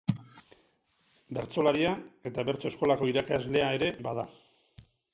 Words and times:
Bertsolaria 1.39 1.93
eta 2.31 2.49
bertso-eskolako 2.51 3.13
irakaslea 3.15 3.71
ere 3.81 3.95
bada. 4.11 4.29